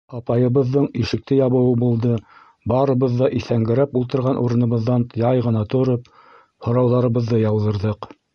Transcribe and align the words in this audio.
Апайыбыҙҙың 0.17 0.85
ишекте 1.01 1.35
ябыуы 1.39 1.75
булды, 1.83 2.15
барыбыҙ 2.73 3.19
ҙа 3.19 3.29
иҫәнгерәп 3.41 3.93
ултырған 4.01 4.41
урыныбыҙҙан 4.45 5.07
яй 5.25 5.45
ғына 5.51 5.63
тороп, 5.75 6.11
һорауҙарыбыҙҙы 6.69 7.45
яуҙырҙыҡ. 7.47 8.11